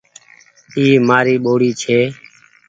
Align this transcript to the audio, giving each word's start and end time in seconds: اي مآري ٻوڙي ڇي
اي 0.75 0.85
مآري 1.07 1.35
ٻوڙي 1.43 1.71
ڇي 1.81 1.99